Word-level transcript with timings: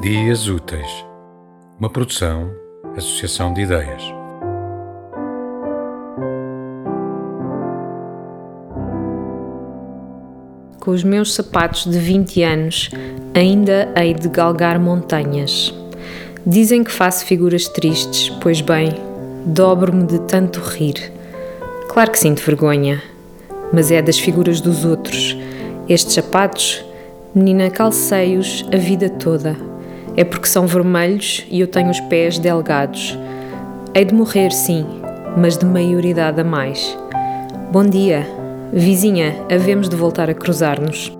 Dias 0.00 0.48
Úteis, 0.48 1.04
uma 1.78 1.90
produção, 1.90 2.50
associação 2.96 3.52
de 3.52 3.60
ideias. 3.60 4.02
Com 10.80 10.92
os 10.92 11.04
meus 11.04 11.34
sapatos 11.34 11.84
de 11.84 11.98
20 11.98 12.42
anos, 12.42 12.88
ainda 13.34 13.92
hei 13.94 14.14
de 14.14 14.26
galgar 14.30 14.80
montanhas. 14.80 15.74
Dizem 16.46 16.82
que 16.82 16.90
faço 16.90 17.26
figuras 17.26 17.68
tristes, 17.68 18.30
pois 18.40 18.62
bem, 18.62 18.94
dobro-me 19.44 20.06
de 20.06 20.18
tanto 20.20 20.60
rir. 20.60 21.12
Claro 21.90 22.10
que 22.10 22.18
sinto 22.18 22.40
vergonha, 22.40 23.02
mas 23.70 23.90
é 23.90 24.00
das 24.00 24.18
figuras 24.18 24.62
dos 24.62 24.82
outros. 24.82 25.36
Estes 25.86 26.14
sapatos, 26.14 26.82
menina, 27.34 27.68
calcei-os 27.68 28.66
a 28.72 28.78
vida 28.78 29.10
toda. 29.10 29.69
É 30.16 30.24
porque 30.24 30.46
são 30.46 30.66
vermelhos 30.66 31.46
e 31.50 31.60
eu 31.60 31.66
tenho 31.66 31.90
os 31.90 32.00
pés 32.00 32.38
delgados. 32.38 33.18
Hei 33.94 34.04
de 34.04 34.14
morrer, 34.14 34.50
sim, 34.52 34.84
mas 35.36 35.56
de 35.56 35.64
maioridade 35.64 36.40
a 36.40 36.44
mais. 36.44 36.96
Bom 37.72 37.84
dia, 37.84 38.26
vizinha, 38.72 39.34
havemos 39.50 39.88
de 39.88 39.96
voltar 39.96 40.28
a 40.28 40.34
cruzar-nos. 40.34 41.12